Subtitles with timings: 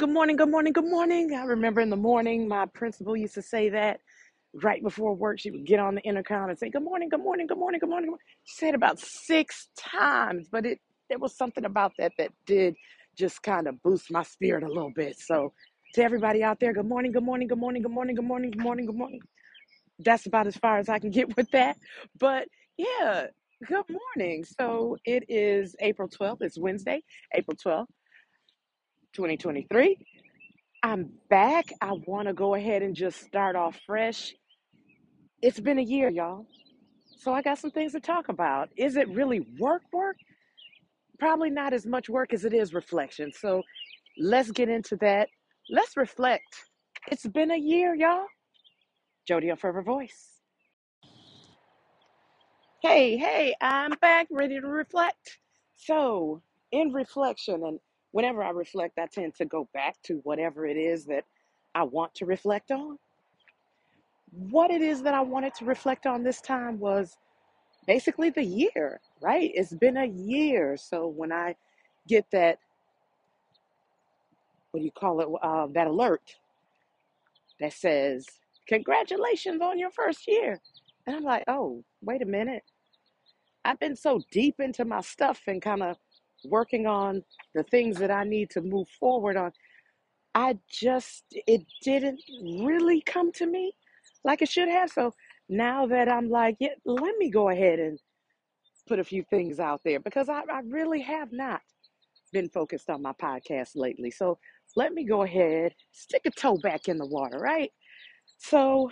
[0.00, 1.34] Good morning, good morning, good morning.
[1.34, 4.00] I remember in the morning, my principal used to say that
[4.54, 5.40] right before work.
[5.40, 7.90] She would get on the intercom and say, Good morning, good morning, good morning, good
[7.90, 8.08] morning.
[8.08, 12.32] good morning." She said about six times, but it there was something about that that
[12.46, 12.76] did
[13.18, 15.20] just kind of boost my spirit a little bit.
[15.20, 15.54] So,
[15.94, 18.62] to everybody out there, good morning, good morning, good morning, good morning, good morning, good
[18.64, 19.22] morning, good morning.
[20.00, 21.78] That's about as far as I can get with that.
[22.18, 22.48] But
[22.78, 23.28] yeah,
[23.68, 23.86] good
[24.16, 24.46] morning.
[24.58, 26.42] So, it is April 12th.
[26.42, 27.04] It's Wednesday,
[27.34, 27.86] April 12th,
[29.14, 29.98] 2023.
[30.82, 31.66] I'm back.
[31.80, 34.34] I want to go ahead and just start off fresh.
[35.42, 36.46] It's been a year, y'all.
[37.18, 38.70] So I got some things to talk about.
[38.76, 40.16] Is it really work work?
[41.18, 43.32] Probably not as much work as it is reflection.
[43.32, 43.62] So
[44.18, 45.28] let's get into that.
[45.70, 46.44] Let's reflect.
[47.10, 48.26] It's been a year, y'all.
[49.28, 50.40] Jodie, your forever voice.
[52.82, 55.38] Hey, hey, I'm back, ready to reflect.
[55.76, 56.42] So,
[56.72, 57.78] in reflection, and
[58.12, 61.24] whenever I reflect, I tend to go back to whatever it is that
[61.74, 62.98] I want to reflect on.
[64.32, 67.16] What it is that I wanted to reflect on this time was
[67.86, 69.50] basically the year, right?
[69.54, 70.76] It's been a year.
[70.76, 71.56] So when I
[72.08, 72.58] get that,
[74.72, 76.36] what do you call it, uh, that alert
[77.60, 78.26] that says,
[78.68, 80.60] Congratulations on your first year.
[81.06, 82.64] And I'm like, Oh, wait a minute.
[83.64, 85.98] I've been so deep into my stuff and kind of
[86.44, 87.22] working on
[87.54, 89.52] the things that I need to move forward on.
[90.34, 92.20] I just, it didn't
[92.62, 93.72] really come to me
[94.24, 94.90] like it should have.
[94.90, 95.12] So
[95.48, 97.98] now that I'm like, yeah, let me go ahead and
[98.86, 101.60] put a few things out there because I, I really have not
[102.32, 104.10] been focused on my podcast lately.
[104.10, 104.38] So
[104.76, 107.72] let me go ahead, stick a toe back in the water, right?
[108.38, 108.90] So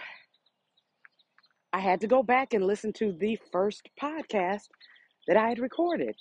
[1.73, 4.69] I had to go back and listen to the first podcast
[5.27, 6.17] that I had recorded.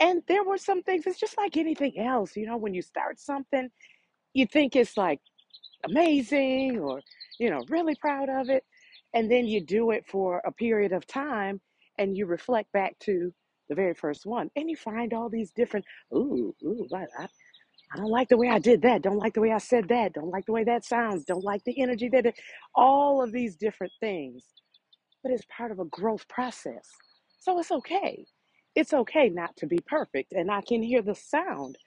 [0.00, 3.18] And there were some things, it's just like anything else, you know, when you start
[3.18, 3.70] something,
[4.34, 5.20] you think it's like
[5.84, 7.00] amazing or,
[7.38, 8.64] you know, really proud of it.
[9.14, 11.60] And then you do it for a period of time
[11.98, 13.32] and you reflect back to
[13.68, 17.26] the very first one and you find all these different, ooh, ooh, I, I,
[17.94, 19.02] I don't like the way I did that.
[19.02, 20.12] Don't like the way I said that.
[20.12, 21.24] Don't like the way that sounds.
[21.24, 22.38] Don't like the energy that it,
[22.74, 24.44] all of these different things.
[25.22, 26.88] But it's part of a growth process.
[27.38, 28.26] So it's okay.
[28.76, 30.32] It's okay not to be perfect.
[30.34, 31.78] And I can hear the sound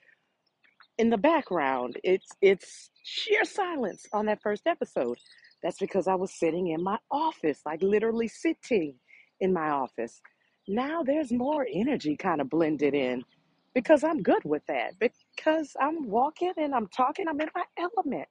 [0.98, 1.98] in the background.
[2.04, 5.18] It's it's sheer silence on that first episode.
[5.62, 8.96] That's because I was sitting in my office, like literally sitting
[9.40, 10.20] in my office.
[10.68, 13.24] Now there's more energy kind of blended in
[13.74, 14.98] because I'm good with that.
[15.00, 18.28] Because I'm walking and I'm talking, I'm in my element.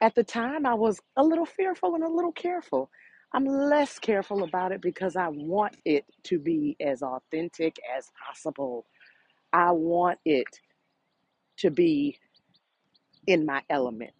[0.00, 2.90] At the time, I was a little fearful and a little careful.
[3.32, 8.86] I'm less careful about it because I want it to be as authentic as possible.
[9.52, 10.48] I want it
[11.58, 12.18] to be
[13.26, 14.12] in my element.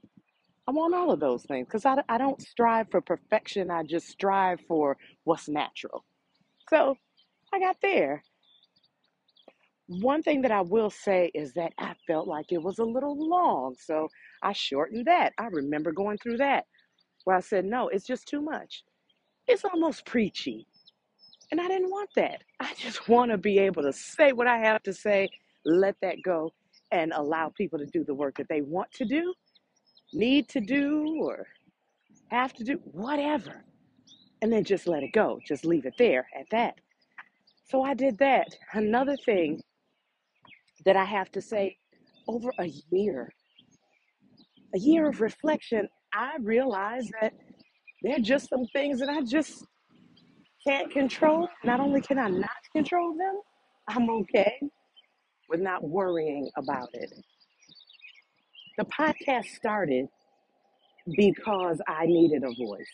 [0.68, 3.70] I want all of those things because I, I don't strive for perfection.
[3.70, 6.04] I just strive for what's natural.
[6.68, 6.96] So
[7.52, 8.22] I got there.
[9.88, 13.16] One thing that I will say is that I felt like it was a little
[13.28, 13.74] long.
[13.80, 14.08] So
[14.42, 15.32] I shortened that.
[15.38, 16.66] I remember going through that
[17.24, 18.84] where I said, no, it's just too much.
[19.50, 20.64] It's almost preachy.
[21.50, 22.42] And I didn't want that.
[22.60, 25.28] I just want to be able to say what I have to say,
[25.64, 26.52] let that go,
[26.92, 29.34] and allow people to do the work that they want to do,
[30.12, 31.48] need to do, or
[32.30, 33.64] have to do, whatever.
[34.40, 35.40] And then just let it go.
[35.44, 36.74] Just leave it there at that.
[37.68, 38.48] So I did that.
[38.72, 39.60] Another thing
[40.84, 41.76] that I have to say
[42.28, 43.32] over a year,
[44.74, 47.34] a year of reflection, I realized that
[48.02, 49.64] there are just some things that I just
[50.66, 51.48] can't control.
[51.64, 53.40] Not only can I not control them,
[53.88, 54.58] I'm okay
[55.48, 57.12] with not worrying about it.
[58.78, 60.06] The podcast started
[61.16, 62.86] because I needed a voice,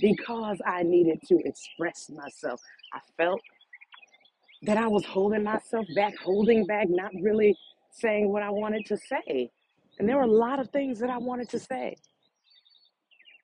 [0.00, 2.60] because I needed to express myself.
[2.92, 3.40] I felt
[4.62, 7.56] that I was holding myself back, holding back, not really
[7.90, 9.50] saying what I wanted to say.
[9.98, 11.96] And there were a lot of things that I wanted to say.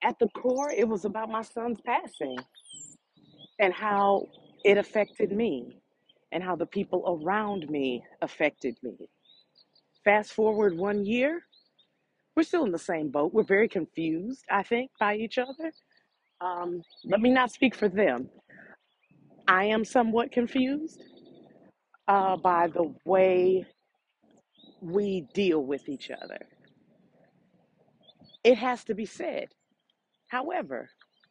[0.02, 2.38] At the core, it was about my son's passing
[3.60, 4.28] and how
[4.64, 5.78] it affected me
[6.32, 8.96] and how the people around me affected me.
[10.04, 11.42] Fast forward one year,
[12.36, 13.34] we're still in the same boat.
[13.34, 15.72] We're very confused, I think, by each other.
[16.40, 18.28] Um, let me not speak for them.
[19.48, 21.02] I am somewhat confused
[22.08, 23.66] uh, by the way
[24.80, 26.40] we deal with each other.
[28.44, 29.48] It has to be said.
[30.32, 30.88] However,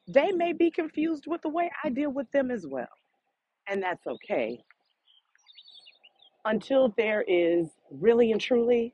[0.07, 2.87] they may be confused with the way I deal with them as well.
[3.67, 4.59] And that's okay
[6.45, 8.93] until there is really and truly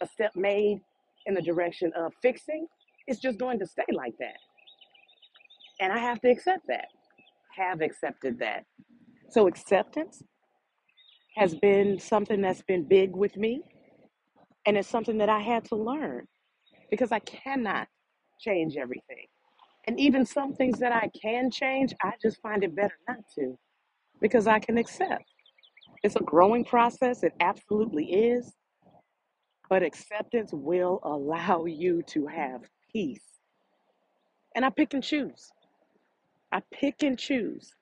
[0.00, 0.80] a step made
[1.26, 2.66] in the direction of fixing,
[3.06, 4.38] it's just going to stay like that.
[5.80, 6.88] And I have to accept that,
[7.56, 8.64] have accepted that.
[9.30, 10.22] So acceptance
[11.36, 13.60] has been something that's been big with me,
[14.66, 16.26] and it's something that I had to learn
[16.90, 17.88] because I cannot
[18.38, 19.26] change everything.
[19.86, 23.56] And even some things that I can change, I just find it better not to
[24.20, 25.24] because I can accept.
[26.02, 28.52] It's a growing process, it absolutely is,
[29.68, 32.62] but acceptance will allow you to have
[32.92, 33.22] peace.
[34.54, 35.50] And I pick and choose.
[36.52, 37.74] I pick and choose.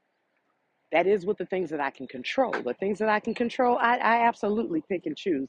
[0.92, 2.52] That is with the things that I can control.
[2.52, 5.48] The things that I can control, I, I absolutely pick and choose.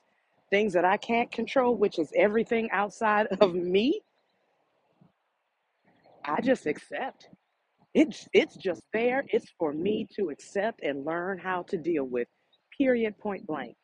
[0.49, 4.01] Things that I can't control, which is everything outside of me,
[6.27, 7.29] I just accept.
[7.93, 9.23] It's it's just there.
[9.29, 12.27] It's for me to accept and learn how to deal with.
[12.77, 13.75] Period point blank.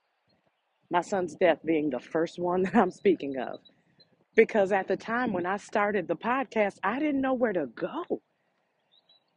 [0.91, 3.59] My son's death being the first one that I'm speaking of.
[4.35, 8.21] Because at the time when I started the podcast, I didn't know where to go.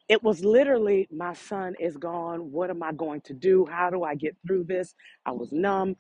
[0.09, 2.53] It was literally my son is gone.
[2.53, 3.67] What am I going to do?
[3.71, 4.95] How do I get through this?
[5.27, 5.97] I was numb.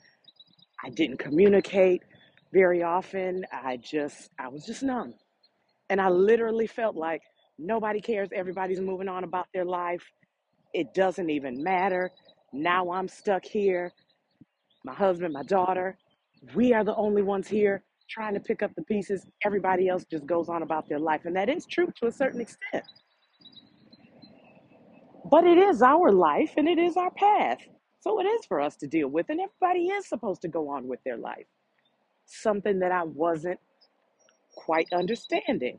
[0.84, 2.02] I didn't communicate
[2.52, 3.46] very often.
[3.52, 5.14] I just I was just numb.
[5.90, 7.22] And I literally felt like
[7.58, 8.30] nobody cares.
[8.34, 10.02] Everybody's moving on about their life.
[10.72, 12.10] It doesn't even matter.
[12.52, 13.92] Now I'm stuck here.
[14.84, 15.96] My husband, my daughter,
[16.54, 19.26] we are the only ones here trying to pick up the pieces.
[19.44, 21.22] Everybody else just goes on about their life.
[21.24, 22.84] And that is true to a certain extent.
[25.30, 27.58] But it is our life and it is our path.
[28.00, 29.26] So it is for us to deal with.
[29.30, 31.46] And everybody is supposed to go on with their life.
[32.26, 33.58] Something that I wasn't
[34.56, 35.78] quite understanding.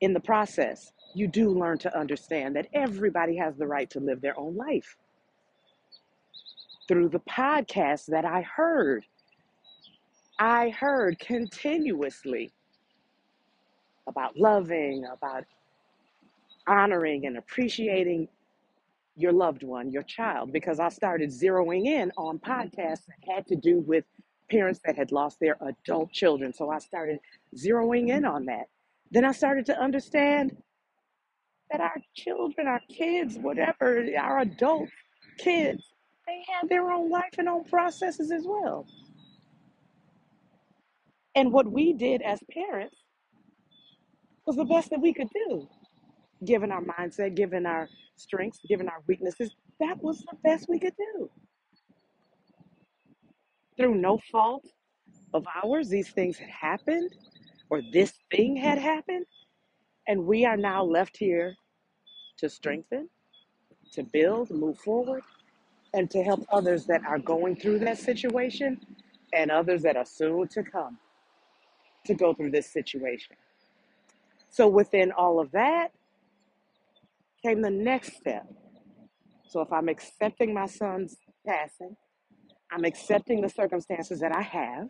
[0.00, 4.20] In the process, you do learn to understand that everybody has the right to live
[4.20, 4.96] their own life.
[6.88, 9.06] Through the podcast that I heard,
[10.38, 12.52] I heard continuously
[14.06, 15.44] about loving, about
[16.66, 18.28] honoring, and appreciating
[19.16, 23.56] your loved one, your child, because I started zeroing in on podcasts that had to
[23.56, 24.04] do with
[24.50, 26.52] parents that had lost their adult children.
[26.52, 27.18] So I started
[27.56, 28.66] zeroing in on that.
[29.10, 30.56] Then I started to understand
[31.70, 34.88] that our children, our kids, whatever, our adult
[35.38, 35.82] kids,
[36.26, 38.86] they have their own life and own processes as well.
[41.34, 42.96] And what we did as parents
[44.46, 45.68] was the best that we could do,
[46.44, 49.54] given our mindset, given our strengths, given our weaknesses.
[49.80, 51.30] That was the best we could do.
[53.76, 54.66] Through no fault
[55.32, 57.12] of ours, these things had happened,
[57.70, 59.26] or this thing had happened,
[60.06, 61.54] and we are now left here
[62.38, 63.08] to strengthen,
[63.92, 65.22] to build, move forward,
[65.94, 68.80] and to help others that are going through that situation
[69.32, 70.98] and others that are soon to come
[72.06, 73.36] to go through this situation.
[74.50, 75.88] So, within all of that
[77.42, 78.46] came the next step.
[79.48, 81.16] So, if I'm accepting my son's
[81.46, 81.96] passing,
[82.74, 84.88] I'm accepting the circumstances that I have.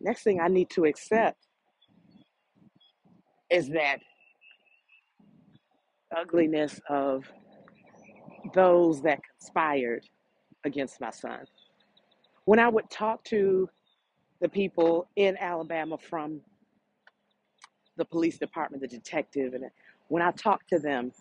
[0.00, 1.36] Next thing I need to accept
[3.50, 3.98] is that
[6.16, 7.24] ugliness of
[8.54, 10.04] those that conspired
[10.64, 11.40] against my son.
[12.46, 13.68] When I would talk to
[14.40, 16.40] the people in Alabama from
[17.98, 19.64] the police department, the detective, and
[20.08, 21.12] when I talked to them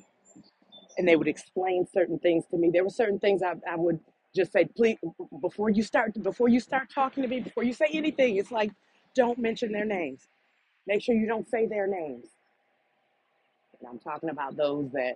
[0.98, 4.00] and they would explain certain things to me, there were certain things I, I would
[4.36, 4.98] just say, please,
[5.42, 8.72] before you start, before you start talking to me, before you say anything, it's like,
[9.16, 10.28] don't mention their names.
[10.88, 12.28] Make sure you don't say their names.
[13.80, 15.16] And I'm talking about those that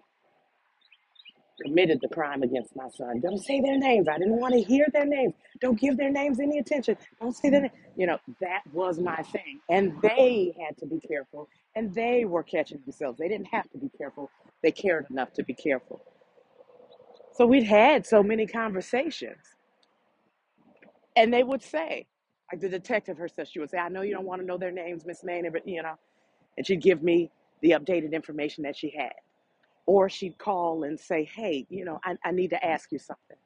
[1.61, 3.19] committed the crime against my son.
[3.21, 4.07] Don't say their names.
[4.07, 5.33] I didn't want to hear their names.
[5.61, 6.97] Don't give their names any attention.
[7.19, 7.71] Don't say their name.
[7.95, 9.59] You know, that was my thing.
[9.69, 11.49] And they had to be careful.
[11.75, 13.17] And they were catching themselves.
[13.19, 14.29] They didn't have to be careful.
[14.63, 16.01] They cared enough to be careful.
[17.37, 19.37] So we'd had so many conversations.
[21.15, 22.07] And they would say,
[22.51, 24.71] like the detective herself, she would say, I know you don't want to know their
[24.71, 25.93] names, Miss Maynard, but you know,
[26.57, 27.29] and she'd give me
[27.61, 29.13] the updated information that she had.
[29.85, 33.37] Or she'd call and say, Hey, you know, I, I need to ask you something.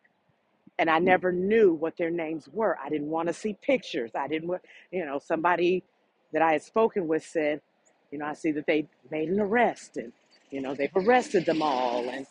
[0.80, 1.04] And I mm.
[1.04, 2.78] never knew what their names were.
[2.82, 4.12] I didn't want to see pictures.
[4.16, 5.84] I didn't want, you know, somebody
[6.32, 7.60] that I had spoken with said,
[8.10, 10.14] you know, I see that they made an arrest and,
[10.50, 12.08] you know, they've arrested them all.
[12.10, 12.26] And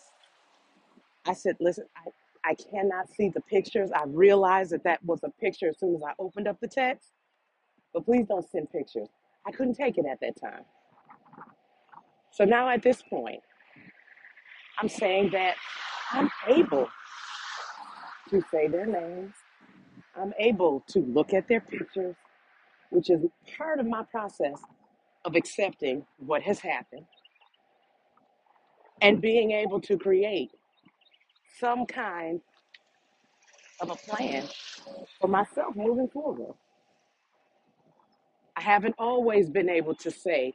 [1.26, 3.90] I said, listen, I, I cannot see the pictures.
[3.94, 7.10] I realized that that was a picture as soon as I opened up the text,
[7.94, 9.08] but please don't send pictures.
[9.46, 10.64] I couldn't take it at that time.
[12.32, 13.40] So now at this point,
[14.80, 15.56] I'm saying that
[16.12, 16.88] I'm able
[18.30, 19.34] to say their names
[20.16, 22.16] I'm able to look at their pictures,
[22.90, 23.22] which is
[23.58, 24.60] part of my process
[25.24, 27.06] of accepting what has happened
[29.02, 30.52] and being able to create
[31.58, 32.40] some kind
[33.80, 34.44] of a plan
[35.20, 36.54] for myself moving forward.
[38.56, 40.52] I haven't always been able to say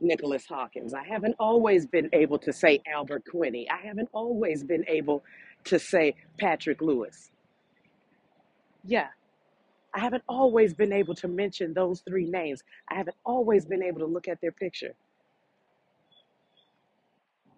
[0.00, 0.94] Nicholas Hawkins.
[0.94, 3.66] I haven't always been able to say Albert Quinney.
[3.70, 5.24] I haven't always been able
[5.64, 7.30] to say Patrick Lewis.
[8.84, 9.08] Yeah,
[9.94, 12.62] I haven't always been able to mention those three names.
[12.90, 14.94] I haven't always been able to look at their picture.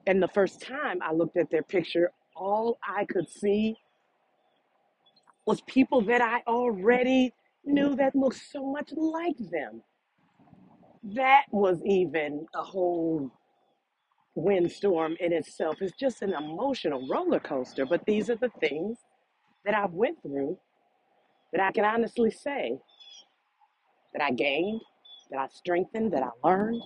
[0.07, 3.77] And the first time I looked at their picture, all I could see
[5.47, 7.33] was people that I already
[7.65, 9.83] knew that looked so much like them.
[11.05, 13.31] That was even a whole
[14.37, 15.77] windstorm in itself.
[15.83, 17.87] It's just an emotional roller coaster.
[17.87, 18.99] But these are the things
[19.65, 20.59] that I've went through
[21.53, 22.79] that I can honestly say
[24.15, 24.81] that I gained,
[25.31, 26.83] that I strengthened, that I learned.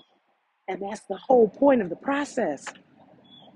[0.68, 2.66] And that's the whole point of the process.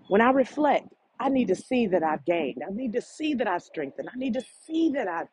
[0.09, 0.89] When I reflect,
[1.21, 2.63] I need to see that I've gained.
[2.67, 4.09] I need to see that I've strengthened.
[4.15, 5.29] I need to see that I've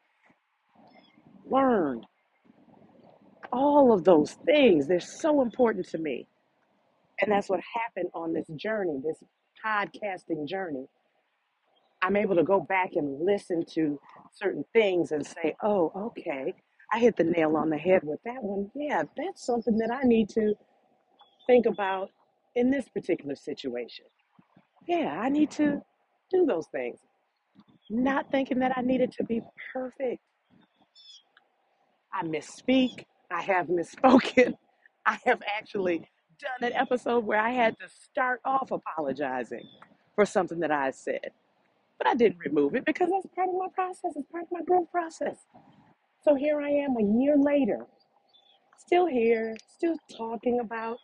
[1.46, 2.06] learned.
[3.52, 6.28] All of those things, they're so important to me.
[7.22, 9.24] And that's what happened on this journey, this
[9.66, 10.86] podcasting journey.
[12.02, 14.00] I'm able to go back and listen to
[14.34, 16.54] certain things and say, oh, okay,
[16.94, 18.72] I hit the nail on the head with that one.
[18.76, 20.56] Yeah, that's something that I need to
[21.48, 22.10] think about
[22.56, 24.06] in this particular situation.
[24.88, 25.82] Yeah, I need to
[26.32, 27.00] do those things.
[27.90, 29.42] Not thinking that I needed to be
[29.74, 30.22] perfect.
[32.14, 33.06] I misspeak.
[33.32, 34.54] I have misspoken.
[35.06, 36.00] I have actually
[36.40, 39.64] done an episode where I had to start off apologizing
[40.16, 41.32] for something that I said.
[41.98, 44.14] But I didn't remove it because that's part of my process.
[44.16, 45.38] It's part of my growth process.
[46.24, 47.86] So here I am a year later,
[48.78, 50.98] still here, still talking about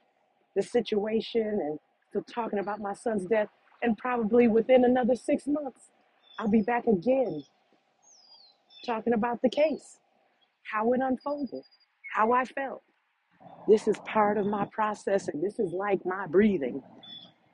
[0.55, 1.79] the situation and
[2.09, 3.49] still talking about my son's death.
[3.83, 5.91] And probably within another six months,
[6.39, 7.43] I'll be back again
[8.85, 9.99] talking about the case,
[10.71, 11.63] how it unfolded,
[12.13, 12.83] how I felt.
[13.67, 16.81] This is part of my process, and this is like my breathing,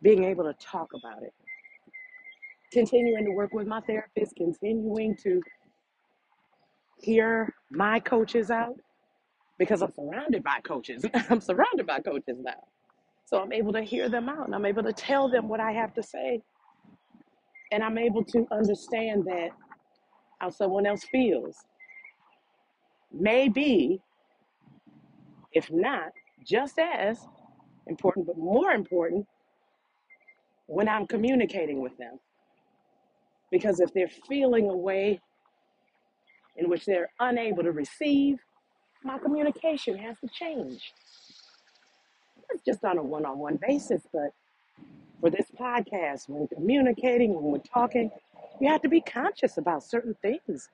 [0.01, 1.33] being able to talk about it.
[2.71, 5.41] Continuing to work with my therapist, continuing to
[7.01, 8.75] hear my coaches out
[9.59, 11.05] because I'm surrounded by coaches.
[11.29, 12.72] I'm surrounded by coaches now.
[13.33, 15.71] So I'm able to hear them out and I'm able to tell them what I
[15.71, 16.39] have to say.
[17.71, 19.49] And I'm able to understand that
[20.37, 21.55] how someone else feels.
[23.11, 23.99] Maybe,
[25.51, 26.11] if not,
[26.45, 27.25] just as
[27.87, 29.25] important, but more important
[30.67, 32.19] when I'm communicating with them.
[33.49, 35.19] Because if they're feeling a way
[36.57, 38.37] in which they're unable to receive,
[39.03, 40.93] my communication has to change.
[42.65, 44.31] Just on a one on one basis, but
[45.19, 48.11] for this podcast, when communicating, when we're talking,
[48.59, 50.69] you have to be conscious about certain things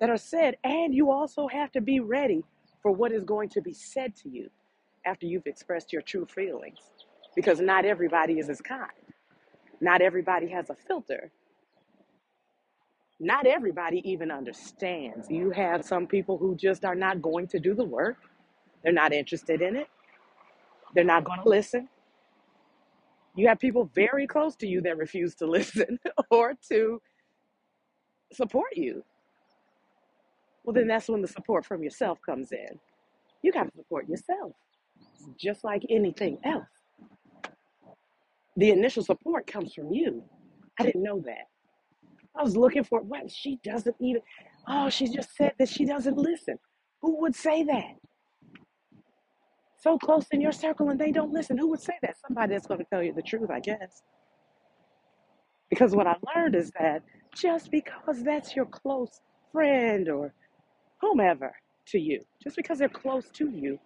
[0.00, 2.42] that are said, and you also have to be ready
[2.82, 4.50] for what is going to be said to you
[5.06, 6.78] after you've expressed your true feelings.
[7.36, 8.90] Because not everybody is as kind,
[9.80, 11.30] not everybody has a filter,
[13.20, 15.30] not everybody even understands.
[15.30, 18.16] You have some people who just are not going to do the work,
[18.82, 19.88] they're not interested in it,
[20.94, 21.50] they're not going to mm-hmm.
[21.50, 21.88] listen.
[23.34, 25.98] You have people very close to you that refuse to listen
[26.30, 27.00] or to
[28.32, 29.02] support you.
[30.64, 32.78] Well, then that's when the support from yourself comes in.
[33.42, 34.52] You got to support yourself,
[35.36, 36.66] just like anything else.
[38.56, 40.22] The initial support comes from you.
[40.78, 41.48] I didn't know that.
[42.36, 44.22] I was looking for what she doesn't even.
[44.68, 46.58] Oh, she just said that she doesn't listen.
[47.00, 47.96] Who would say that?
[49.82, 51.58] So close in your circle and they don't listen.
[51.58, 52.16] Who would say that?
[52.26, 54.02] Somebody that's going to tell you the truth, I guess.
[55.70, 57.02] Because what I learned is that
[57.34, 59.20] just because that's your close
[59.50, 60.32] friend or
[61.00, 61.52] whomever
[61.88, 63.78] to you, just because they're close to you,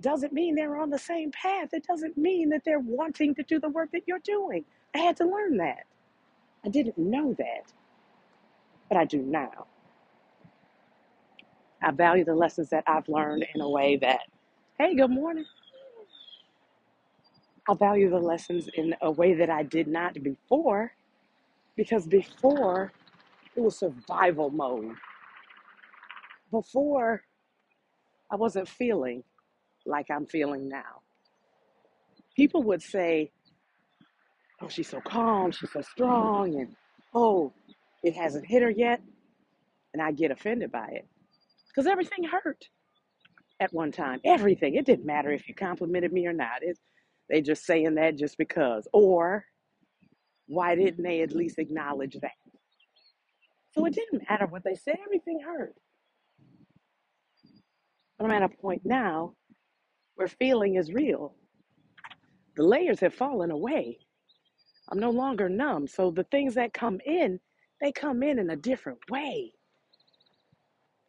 [0.00, 1.70] doesn't mean they're on the same path.
[1.72, 4.64] It doesn't mean that they're wanting to do the work that you're doing.
[4.94, 5.84] I had to learn that.
[6.64, 7.72] I didn't know that,
[8.88, 9.66] but I do now.
[11.82, 14.20] I value the lessons that I've learned in a way that,
[14.80, 15.44] hey, good morning.
[17.68, 20.92] I value the lessons in a way that I did not before
[21.76, 22.92] because before
[23.54, 24.94] it was survival mode.
[26.50, 27.22] Before
[28.30, 29.22] I wasn't feeling
[29.84, 31.02] like I'm feeling now.
[32.34, 33.32] People would say,
[34.62, 36.74] oh, she's so calm, she's so strong, and
[37.14, 37.52] oh,
[38.02, 39.02] it hasn't hit her yet.
[39.92, 41.06] and I get offended by it
[41.68, 42.66] because everything hurt
[43.60, 44.20] at one time.
[44.24, 44.74] Everything.
[44.74, 46.62] It didn't matter if you complimented me or not.
[46.62, 46.78] It,
[47.28, 48.88] they just saying that just because.
[48.92, 49.44] Or
[50.46, 52.32] why didn't they at least acknowledge that?
[53.72, 54.96] So it didn't matter what they said.
[55.04, 55.74] Everything hurt.
[58.18, 59.34] But I'm at a point now
[60.16, 61.34] where feeling is real.
[62.56, 63.98] The layers have fallen away.
[64.90, 65.86] I'm no longer numb.
[65.86, 67.38] So the things that come in,
[67.80, 69.52] they come in in a different way.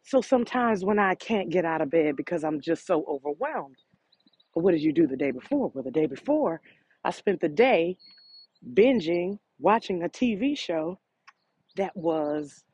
[0.04, 3.76] So sometimes when I can't get out of bed because I'm just so overwhelmed,
[4.54, 5.70] what did you do the day before?
[5.74, 6.60] Well, the day before,
[7.04, 7.96] I spent the day
[8.74, 10.98] binging, watching a TV show
[11.76, 12.64] that was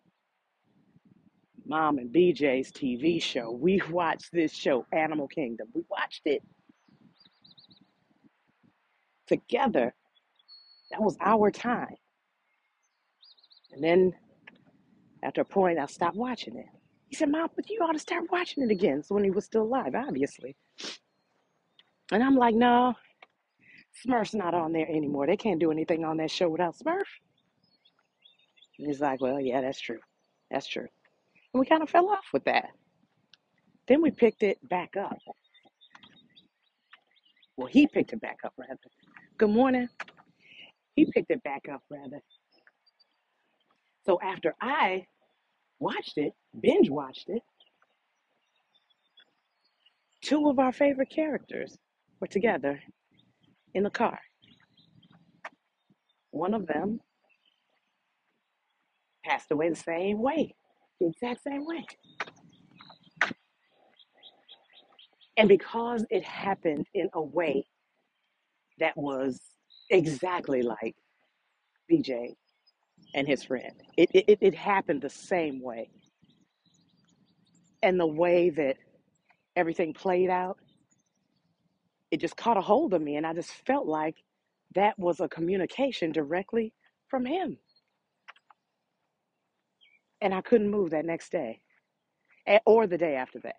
[1.66, 3.50] Mom and BJ's TV show.
[3.52, 5.68] We watched this show, Animal Kingdom.
[5.74, 6.42] We watched it
[9.26, 9.94] together.
[10.90, 11.96] That was our time.
[13.72, 14.12] And then
[15.22, 16.66] after a point, I stopped watching it.
[17.08, 19.02] He said, Mom, but you ought to start watching it again.
[19.02, 20.56] So when he was still alive, obviously.
[22.12, 22.94] And I'm like, no,
[24.06, 25.26] Smurf's not on there anymore.
[25.26, 27.04] They can't do anything on that show without Smurf.
[28.78, 29.98] And he's like, well, yeah, that's true.
[30.50, 30.86] That's true.
[31.52, 32.66] And we kind of fell off with that.
[33.86, 35.16] Then we picked it back up.
[37.56, 38.78] Well, he picked it back up, rather.
[39.38, 39.88] Good morning.
[40.94, 42.20] He picked it back up, rather.
[44.04, 45.06] So after I
[45.80, 47.42] watched it, binge watched it,
[50.22, 51.76] two of our favorite characters
[52.20, 52.80] were together
[53.74, 54.18] in the car.
[56.30, 57.00] One of them
[59.24, 60.54] passed away the same way,
[61.00, 61.86] the exact same way.
[65.36, 67.66] And because it happened in a way
[68.78, 69.40] that was
[69.90, 70.94] exactly like
[71.90, 72.34] BJ
[73.14, 75.90] and his friend, it, it, it happened the same way.
[77.82, 78.76] And the way that
[79.56, 80.58] everything played out,
[82.10, 83.16] it just caught a hold of me.
[83.16, 84.16] And I just felt like
[84.74, 86.72] that was a communication directly
[87.08, 87.58] from him.
[90.20, 91.60] And I couldn't move that next day
[92.66, 93.56] or the day after that.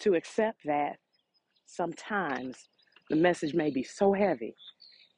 [0.00, 0.96] To accept that
[1.66, 2.68] sometimes
[3.10, 4.54] the message may be so heavy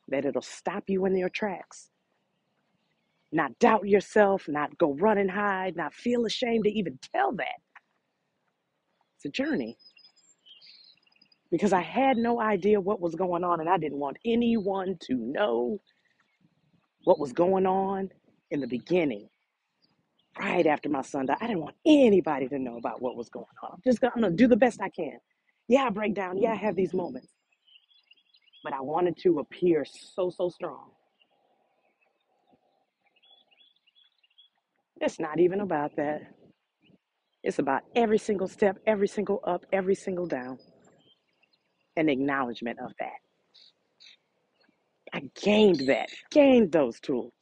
[0.09, 1.91] that it'll stop you in your tracks.
[3.31, 7.61] Not doubt yourself, not go run and hide, not feel ashamed to even tell that.
[9.17, 9.77] It's a journey
[11.51, 15.15] because I had no idea what was going on and I didn't want anyone to
[15.15, 15.81] know
[17.05, 18.11] what was going on
[18.51, 19.29] in the beginning,
[20.39, 21.39] right after my son died.
[21.41, 23.73] I didn't want anybody to know about what was going on.
[23.75, 25.19] I'm just gonna do the best I can.
[25.69, 26.39] Yeah, I break down.
[26.39, 27.29] Yeah, I have these moments,
[28.65, 30.91] but I wanted to appear so, so strong.
[35.01, 36.23] It's not even about that.
[37.45, 40.59] It's about every single step, every single up, every single down,
[41.97, 43.19] and acknowledgement of that.
[45.13, 47.33] I gained that, gained those tools.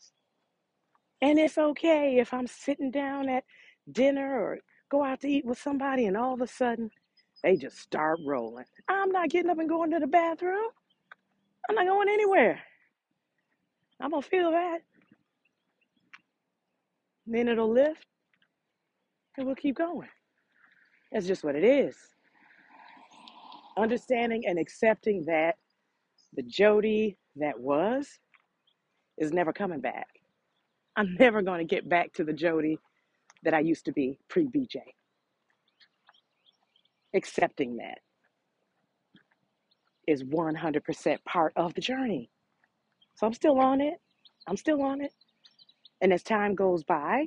[1.23, 3.45] And it's okay if I'm sitting down at
[3.91, 4.59] dinner or
[4.91, 6.91] go out to eat with somebody and all of a sudden
[7.43, 8.67] they just start rolling.
[8.89, 10.69] I'm not getting up and going to the bathroom.
[11.69, 12.61] I'm not going anywhere.
[14.01, 14.79] I'm going to feel that.
[17.27, 18.07] Then it'll lift
[19.37, 20.09] and we'll keep going.
[21.13, 21.97] That's just what it is.
[23.77, 25.57] Understanding and accepting that
[26.35, 28.19] the Jodie that was
[29.19, 30.09] is never coming back.
[30.97, 32.79] I'm never going to get back to the Jodie
[33.43, 34.77] that I used to be pre BJ.
[37.15, 37.99] Accepting that
[40.07, 42.31] is 100% part of the journey.
[43.17, 43.95] So I'm still on it.
[44.49, 45.13] I'm still on it.
[46.03, 47.27] And as time goes by,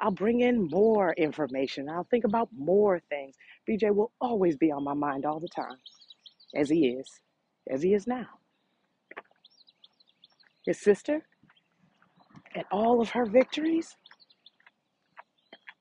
[0.00, 1.88] I'll bring in more information.
[1.88, 3.36] I'll think about more things.
[3.68, 5.78] BJ will always be on my mind all the time,
[6.56, 7.08] as he is,
[7.70, 8.26] as he is now.
[10.66, 11.22] His sister
[12.54, 13.96] and all of her victories,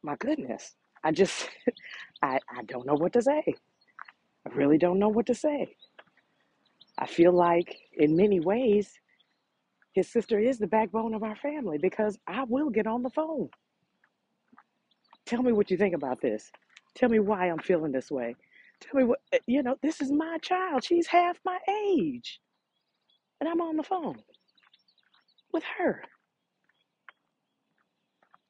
[0.04, 0.76] my goodness.
[1.04, 1.50] I just,
[2.24, 3.44] I, I don't know what to say.
[4.48, 5.76] I really don't know what to say.
[6.98, 8.94] I feel like, in many ways,
[9.94, 13.50] his sister is the backbone of our family because I will get on the phone.
[15.26, 16.50] Tell me what you think about this.
[16.96, 18.36] Tell me why I'm feeling this way.
[18.80, 20.84] Tell me what, eh, you know, this is my child.
[20.84, 22.40] She's half my age.
[23.42, 24.16] And I'm on the phone
[25.52, 26.04] with her.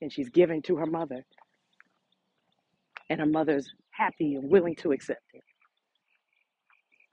[0.02, 1.26] And she's giving to her mother.
[3.10, 5.44] And her mother's happy and willing to accept it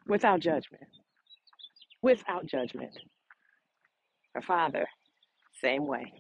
[0.09, 0.45] without mm.
[0.45, 0.85] judgment.
[2.03, 2.93] Without judgment.
[4.35, 4.87] Her father,
[5.63, 6.13] same way.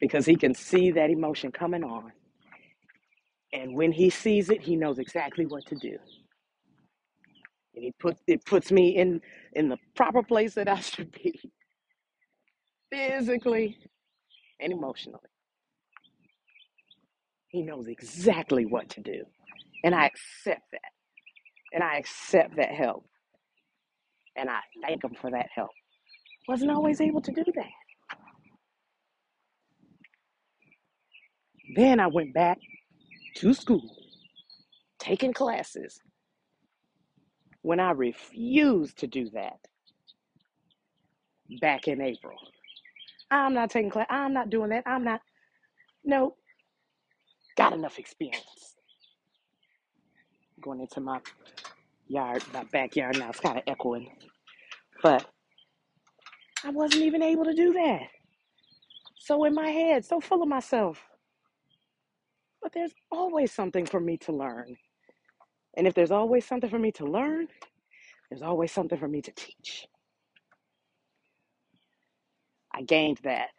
[0.00, 2.12] because he can see that emotion coming on.
[3.52, 5.96] And when he sees it, he knows exactly what to do.
[7.74, 9.20] And he put it puts me in
[9.54, 11.40] in the proper place that I should be,
[12.92, 13.78] physically
[14.60, 15.20] and emotionally.
[17.48, 19.24] He knows exactly what to do.
[19.84, 20.93] And I accept that.
[21.74, 23.06] And I accept that help.
[24.36, 25.70] And I thank him for that help.
[26.48, 27.72] Wasn't always able to do that.
[31.76, 32.58] Then I went back
[33.36, 33.82] to school,
[34.98, 36.00] taking classes
[37.62, 39.58] when I refused to do that
[41.60, 42.38] back in April.
[43.30, 44.06] I'm not taking class.
[44.10, 44.84] I'm not doing that.
[44.86, 45.20] I'm not.
[46.04, 46.36] No,
[47.56, 48.73] got enough experience.
[50.62, 51.20] Going into my
[52.08, 53.30] yard, my backyard now.
[53.30, 54.10] It's kind of echoing,
[55.02, 55.26] but
[56.64, 58.02] I wasn't even able to do that.
[59.18, 61.02] So in my head, so full of myself.
[62.62, 64.76] But there's always something for me to learn.
[65.76, 67.48] And if there's always something for me to learn,
[68.30, 69.86] there's always something for me to teach.
[72.74, 73.50] I gained that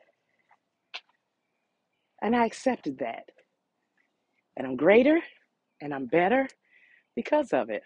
[2.21, 3.25] and I accepted that.
[4.57, 5.19] And I'm greater
[5.81, 6.47] and I'm better
[7.15, 7.83] because of it.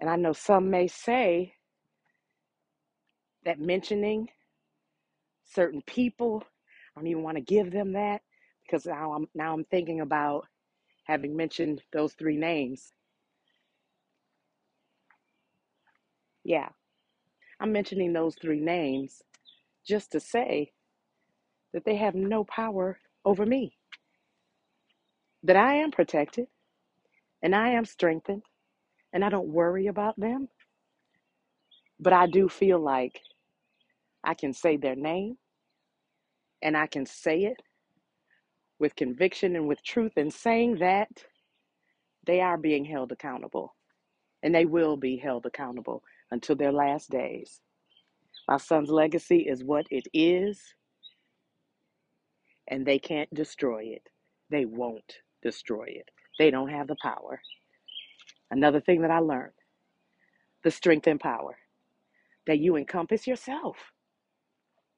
[0.00, 1.54] And I know some may say
[3.44, 4.28] that mentioning
[5.44, 6.42] certain people,
[6.96, 8.22] I don't even want to give them that
[8.64, 10.46] because now I'm now I'm thinking about
[11.04, 12.92] having mentioned those three names.
[16.44, 16.68] Yeah,
[17.60, 19.22] I'm mentioning those three names
[19.86, 20.72] just to say
[21.72, 23.76] that they have no power over me,
[25.44, 26.46] that I am protected
[27.42, 28.42] and I am strengthened
[29.12, 30.48] and I don't worry about them.
[32.00, 33.20] But I do feel like
[34.24, 35.36] I can say their name
[36.62, 37.62] and I can say it
[38.78, 41.08] with conviction and with truth and saying that
[42.26, 43.74] they are being held accountable
[44.42, 47.60] and they will be held accountable until their last days.
[48.48, 50.60] My son's legacy is what it is,
[52.68, 54.08] and they can't destroy it.
[54.50, 56.08] They won't destroy it.
[56.38, 57.40] They don't have the power.
[58.50, 59.52] Another thing that I learned
[60.64, 61.56] the strength and power
[62.46, 63.76] that you encompass yourself.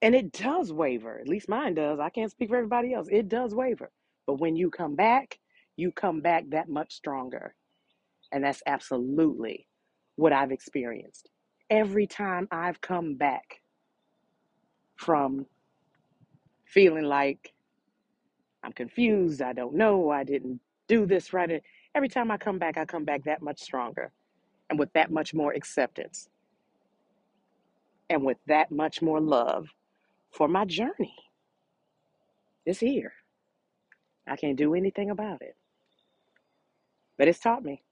[0.02, 2.00] And it does waver, at least mine does.
[2.00, 3.08] I can't speak for everybody else.
[3.10, 3.90] It does waver.
[4.26, 5.38] But when you come back,
[5.76, 7.54] you come back that much stronger.
[8.32, 9.68] And that's absolutely
[10.16, 11.30] what I've experienced.
[11.70, 13.60] Every time I've come back
[14.96, 15.46] from
[16.66, 17.52] feeling like
[18.64, 20.60] I'm confused, I don't know, I didn't
[20.92, 21.50] do this right.
[21.50, 21.62] And
[21.94, 24.12] Every time I come back, I come back that much stronger
[24.70, 26.28] and with that much more acceptance
[28.08, 29.68] and with that much more love
[30.30, 31.14] for my journey.
[32.64, 33.12] It's here.
[34.26, 35.56] I can't do anything about it.
[37.18, 37.82] But it's taught me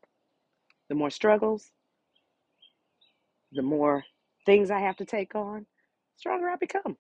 [0.88, 1.72] the more struggles,
[3.52, 4.04] the more
[4.46, 5.66] things I have to take on,
[6.16, 6.96] stronger I become.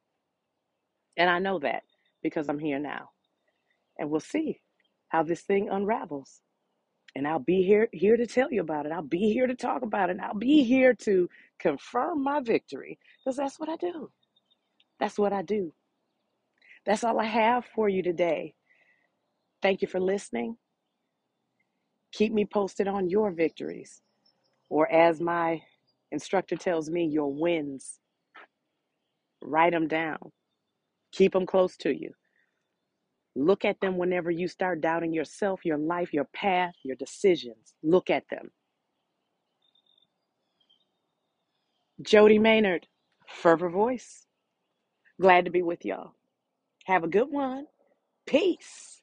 [1.16, 1.84] And I know that
[2.22, 3.10] because I'm here now.
[3.98, 4.60] And we'll see
[5.10, 6.40] how this thing unravels.
[7.14, 8.92] And I'll be here here to tell you about it.
[8.92, 10.12] I'll be here to talk about it.
[10.12, 11.28] And I'll be here to
[11.60, 14.10] confirm my victory because that's what I do.
[15.00, 15.72] That's what I do.
[16.86, 18.54] That's all I have for you today.
[19.62, 20.56] Thank you for listening.
[22.12, 24.00] Keep me posted on your victories,
[24.68, 25.60] or as my
[26.10, 28.00] instructor tells me, your wins.
[29.42, 30.18] Write them down.
[31.12, 32.12] Keep them close to you.
[33.36, 37.74] Look at them whenever you start doubting yourself, your life, your path, your decisions.
[37.82, 38.50] Look at them.
[42.02, 42.86] Jodie Maynard,
[43.28, 44.26] Fervor Voice.
[45.20, 46.12] Glad to be with y'all.
[46.86, 47.66] Have a good one.
[48.26, 49.00] Peace.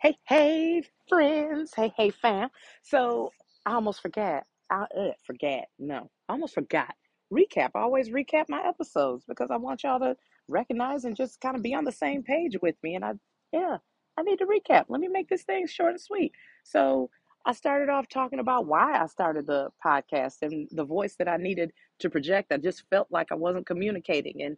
[0.00, 1.72] Hey, hey, friends.
[1.74, 2.50] Hey, hey, fam.
[2.82, 3.32] So
[3.66, 4.44] I almost forgot.
[4.70, 5.64] I uh, forgot.
[5.78, 6.94] No, I almost forgot.
[7.32, 7.70] Recap.
[7.74, 10.16] I always recap my episodes because I want y'all to
[10.48, 12.94] recognize and just kind of be on the same page with me.
[12.94, 13.12] And I,
[13.52, 13.78] yeah,
[14.18, 14.86] I need to recap.
[14.88, 16.32] Let me make this thing short and sweet.
[16.64, 17.10] So
[17.46, 21.36] I started off talking about why I started the podcast and the voice that I
[21.36, 22.52] needed to project.
[22.52, 24.42] I just felt like I wasn't communicating.
[24.42, 24.56] And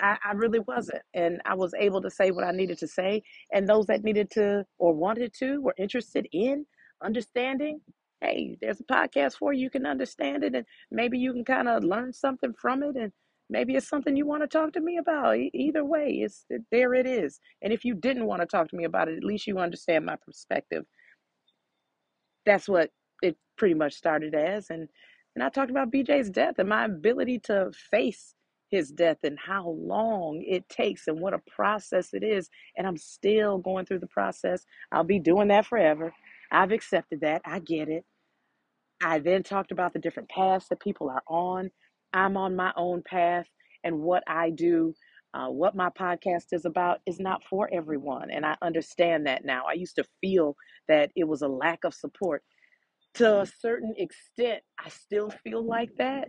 [0.00, 1.02] I, I really wasn't.
[1.14, 3.22] And I was able to say what I needed to say.
[3.52, 6.66] And those that needed to or wanted to were interested in
[7.02, 7.80] understanding,
[8.20, 9.62] hey, there's a podcast for you.
[9.62, 10.54] You can understand it.
[10.54, 12.96] And maybe you can kind of learn something from it.
[12.96, 13.12] And
[13.48, 15.36] maybe it's something you want to talk to me about.
[15.52, 17.40] Either way, it's there it is.
[17.62, 20.06] And if you didn't want to talk to me about it, at least you understand
[20.06, 20.84] my perspective.
[22.44, 22.90] That's what
[23.22, 24.70] it pretty much started as.
[24.70, 24.88] And
[25.34, 28.34] and I talked about BJ's death and my ability to face
[28.70, 32.48] his death and how long it takes and what a process it is.
[32.76, 34.64] And I'm still going through the process.
[34.90, 36.12] I'll be doing that forever.
[36.50, 37.42] I've accepted that.
[37.44, 38.04] I get it.
[39.02, 41.70] I then talked about the different paths that people are on.
[42.12, 43.46] I'm on my own path,
[43.84, 44.94] and what I do,
[45.34, 48.30] uh, what my podcast is about, is not for everyone.
[48.30, 49.64] And I understand that now.
[49.68, 50.56] I used to feel
[50.88, 52.42] that it was a lack of support.
[53.14, 56.28] To a certain extent, I still feel like that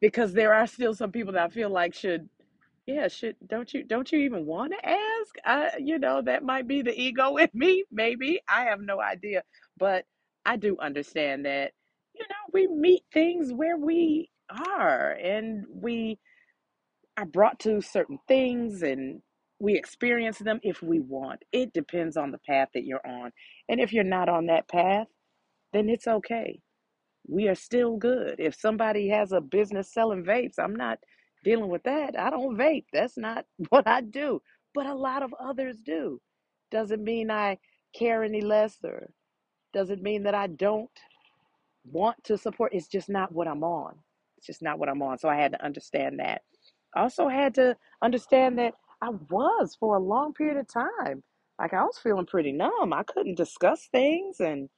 [0.00, 2.28] because there are still some people that I feel like should
[2.86, 6.68] yeah should don't you don't you even want to ask I you know that might
[6.68, 9.42] be the ego in me maybe I have no idea
[9.78, 10.04] but
[10.44, 11.72] I do understand that
[12.14, 16.18] you know we meet things where we are and we
[17.18, 19.22] are brought to certain things and
[19.60, 23.30] we experience them if we want it depends on the path that you're on
[23.68, 25.08] and if you're not on that path
[25.72, 26.58] then it's okay
[27.28, 28.36] we are still good.
[28.38, 30.98] If somebody has a business selling vapes, I'm not
[31.44, 32.18] dealing with that.
[32.18, 32.86] I don't vape.
[32.92, 34.42] That's not what I do.
[34.74, 36.20] But a lot of others do.
[36.70, 37.58] Doesn't mean I
[37.94, 39.10] care any less or
[39.74, 40.90] doesn't mean that I don't
[41.84, 42.74] want to support.
[42.74, 43.96] It's just not what I'm on.
[44.42, 45.18] It's just not what I'm on.
[45.18, 46.42] So I had to understand that.
[46.96, 51.22] Also had to understand that I was for a long period of time.
[51.60, 52.92] Like I was feeling pretty numb.
[52.92, 54.68] I couldn't discuss things and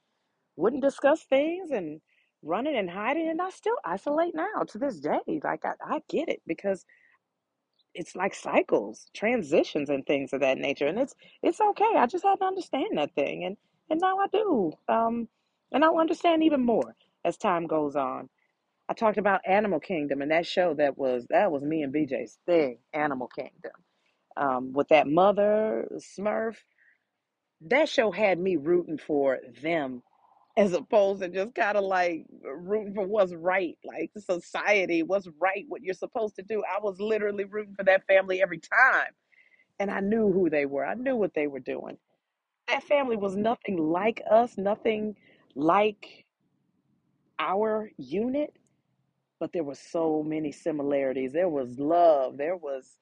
[0.55, 1.99] wouldn't discuss things and
[2.43, 5.41] running and hiding and I still isolate now to this day.
[5.43, 6.85] Like I, I get it because
[7.95, 10.87] it's like cycles, transitions and things of that nature.
[10.87, 11.93] And it's it's okay.
[11.97, 13.57] I just had to understand that thing and
[13.89, 14.73] and now I do.
[14.87, 15.27] Um
[15.71, 18.29] and I'll understand even more as time goes on.
[18.87, 22.37] I talked about Animal Kingdom and that show that was that was me and BJ's
[22.45, 23.71] thing, Animal Kingdom.
[24.37, 26.57] Um, with that mother Smurf,
[27.61, 30.03] that show had me rooting for them
[30.57, 35.65] as opposed to just kind of like rooting for what's right, like society, what's right,
[35.67, 36.63] what you're supposed to do.
[36.63, 39.11] I was literally rooting for that family every time.
[39.79, 41.97] And I knew who they were, I knew what they were doing.
[42.67, 45.15] That family was nothing like us, nothing
[45.55, 46.25] like
[47.39, 48.53] our unit,
[49.39, 51.33] but there were so many similarities.
[51.33, 52.97] There was love, there was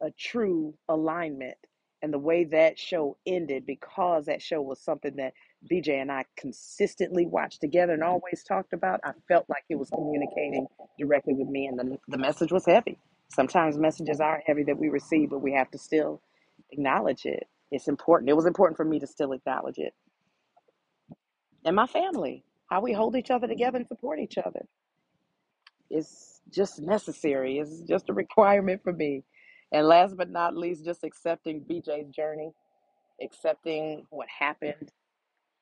[0.00, 1.56] a true alignment.
[2.02, 5.34] And the way that show ended, because that show was something that
[5.70, 9.88] BJ and I consistently watched together and always talked about, I felt like it was
[9.90, 10.66] communicating
[10.98, 12.98] directly with me, and the, the message was heavy.
[13.32, 16.20] Sometimes messages are heavy that we receive, but we have to still
[16.72, 17.46] acknowledge it.
[17.70, 18.28] It's important.
[18.28, 19.94] It was important for me to still acknowledge it.
[21.64, 24.66] And my family, how we hold each other together and support each other.
[25.92, 27.58] It's just necessary.
[27.60, 29.24] It's just a requirement for me.
[29.72, 32.52] And last but not least, just accepting BJ's journey,
[33.22, 34.90] accepting what happened,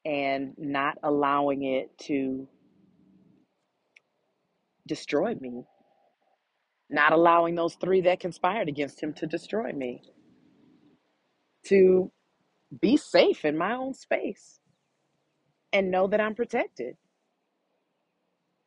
[0.04, 2.48] and not allowing it to
[4.88, 5.64] destroy me,
[6.90, 10.02] not allowing those three that conspired against him to destroy me,
[11.66, 12.12] to
[12.80, 14.60] be safe in my own space
[15.72, 16.96] and know that I'm protected.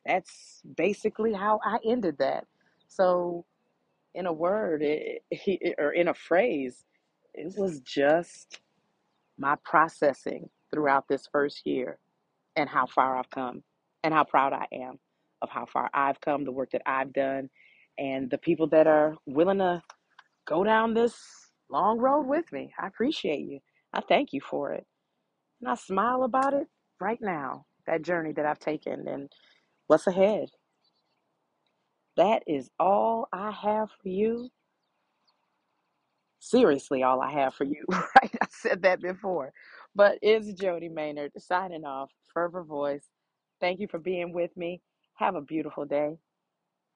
[0.06, 2.46] That's basically how I ended that.
[2.88, 3.44] So,
[4.14, 6.84] in a word, it, it, or in a phrase,
[7.34, 8.60] it was just
[9.38, 11.98] my processing throughout this first year
[12.56, 13.62] and how far I've come
[14.02, 14.98] and how proud I am
[15.42, 17.50] of how far I've come, the work that I've done,
[17.98, 19.82] and the people that are willing to
[20.46, 21.14] go down this
[21.70, 22.72] long road with me.
[22.78, 23.60] I appreciate you.
[23.92, 24.86] I thank you for it.
[25.60, 26.66] And I smile about it
[27.00, 29.30] right now, that journey that I've taken and
[29.88, 30.50] what's ahead.
[32.16, 34.50] That is all I have for you.
[36.40, 38.34] Seriously, all I have for you, right?
[38.42, 39.52] I said that before.
[39.94, 43.06] But it's Jodie Maynard signing off, Fervor Voice.
[43.60, 44.82] Thank you for being with me.
[45.14, 46.18] Have a beautiful day.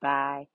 [0.02, 0.48] Bye.